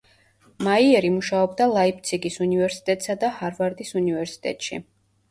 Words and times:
მაიერი 0.67 1.09
მუშაობდა 1.17 1.67
ლაიფციგის 1.73 2.37
უნივერსიტეტსა 2.45 3.15
და 3.25 3.29
ჰარვარდის 3.41 3.93
უნივერსიტეტში. 4.01 4.81